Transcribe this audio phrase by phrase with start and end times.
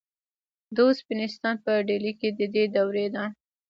[0.75, 3.23] د اوسپنې ستن په ډیلي کې د دې دورې ده.